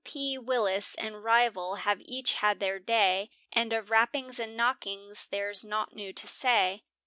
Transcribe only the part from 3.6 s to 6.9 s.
of rappings and knockings there's nought new to say.